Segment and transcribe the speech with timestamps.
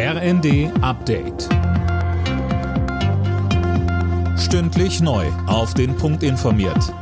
[0.00, 1.48] RND Update.
[4.38, 5.26] Stündlich neu.
[5.48, 6.94] Auf den Punkt informiert.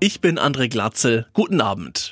[0.00, 1.28] Ich bin André Glatzel.
[1.32, 2.10] Guten Abend.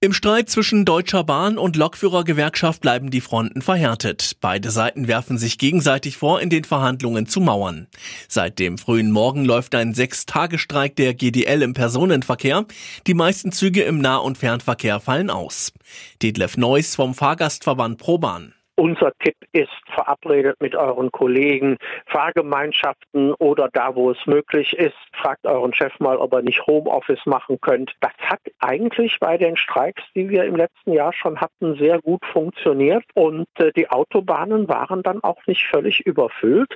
[0.00, 4.38] Im Streit zwischen Deutscher Bahn und Lokführergewerkschaft bleiben die Fronten verhärtet.
[4.40, 7.88] Beide Seiten werfen sich gegenseitig vor, in den Verhandlungen zu mauern.
[8.26, 12.64] Seit dem frühen Morgen läuft ein Sechstagestreik der GDL im Personenverkehr.
[13.06, 15.74] Die meisten Züge im Nah- und Fernverkehr fallen aus.
[16.22, 18.54] Detlef Neuss vom Fahrgastverband ProBahn.
[18.80, 21.76] Unser Tipp ist, verabredet mit euren Kollegen,
[22.06, 27.26] Fahrgemeinschaften oder da, wo es möglich ist, fragt euren Chef mal, ob er nicht Homeoffice
[27.26, 27.92] machen könnt.
[28.00, 32.24] Das hat eigentlich bei den Streiks, die wir im letzten Jahr schon hatten, sehr gut
[32.32, 36.74] funktioniert und äh, die Autobahnen waren dann auch nicht völlig überfüllt.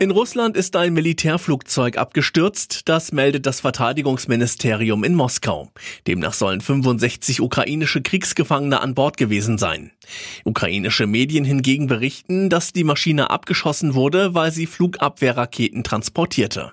[0.00, 5.72] In Russland ist ein Militärflugzeug abgestürzt, das meldet das Verteidigungsministerium in Moskau.
[6.06, 9.90] Demnach sollen 65 ukrainische Kriegsgefangene an Bord gewesen sein.
[10.44, 16.72] Ukrainische Medien hingegen berichten, dass die Maschine abgeschossen wurde, weil sie Flugabwehrraketen transportierte.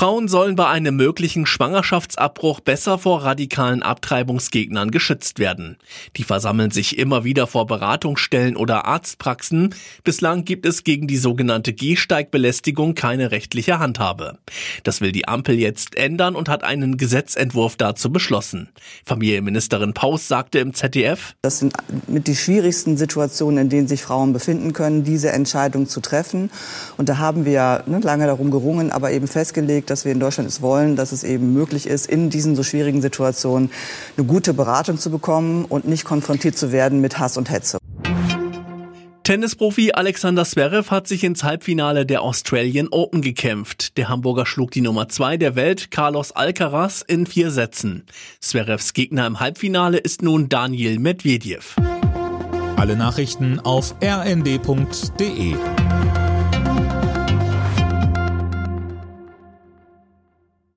[0.00, 5.76] Frauen sollen bei einem möglichen Schwangerschaftsabbruch besser vor radikalen Abtreibungsgegnern geschützt werden.
[6.16, 9.74] Die versammeln sich immer wieder vor Beratungsstellen oder Arztpraxen.
[10.02, 14.38] Bislang gibt es gegen die sogenannte Gehsteigbelästigung keine rechtliche Handhabe.
[14.84, 18.70] Das will die Ampel jetzt ändern und hat einen Gesetzentwurf dazu beschlossen.
[19.04, 21.74] Familienministerin Paus sagte im ZDF, Das sind
[22.06, 26.50] mit die schwierigsten Situationen, in denen sich Frauen befinden können, diese Entscheidung zu treffen.
[26.96, 30.48] Und da haben wir ne, lange darum gerungen, aber eben festgelegt, dass wir in Deutschland
[30.48, 33.70] es wollen, dass es eben möglich ist, in diesen so schwierigen Situationen
[34.16, 37.78] eine gute Beratung zu bekommen und nicht konfrontiert zu werden mit Hass und Hetze.
[39.22, 43.96] Tennisprofi Alexander Zverev hat sich ins Halbfinale der Australian Open gekämpft.
[43.96, 48.06] Der Hamburger schlug die Nummer zwei der Welt, Carlos Alcaraz, in vier Sätzen.
[48.40, 51.76] Zverevs Gegner im Halbfinale ist nun Daniel Medvedev.
[52.76, 55.54] Alle Nachrichten auf rnd.de